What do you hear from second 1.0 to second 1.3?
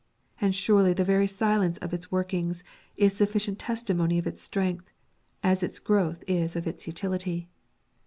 very